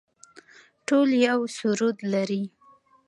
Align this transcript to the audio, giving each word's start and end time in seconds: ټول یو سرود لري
ټول 0.87 1.09
یو 1.27 1.39
سرود 1.57 1.97
لري 2.13 2.43